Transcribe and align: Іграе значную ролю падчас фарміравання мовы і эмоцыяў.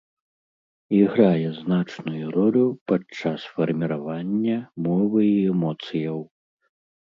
Іграе 0.99 1.49
значную 1.57 2.25
ролю 2.37 2.63
падчас 2.93 3.45
фарміравання 3.59 4.57
мовы 4.89 5.19
і 5.27 5.37
эмоцыяў. 5.53 6.19